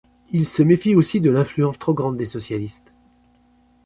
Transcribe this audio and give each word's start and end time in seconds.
Il 0.31 0.47
se 0.47 0.63
méfie 0.63 0.95
aussi 0.95 1.21
de 1.21 1.29
l'influence 1.29 1.77
trop 1.77 1.93
grande 1.93 2.17
des 2.17 2.25
socialistes. 2.25 2.91